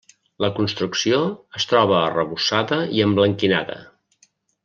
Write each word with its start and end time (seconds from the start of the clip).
La 0.43 0.47
construcció 0.59 1.19
es 1.59 1.67
troba 1.73 1.99
arrebossada 1.99 2.81
i 2.99 3.05
emblanquinada. 3.09 3.77